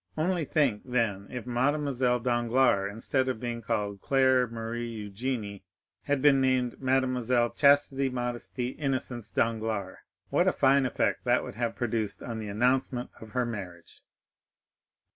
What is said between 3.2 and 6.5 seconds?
of being called Claire Marie Eugénie, had been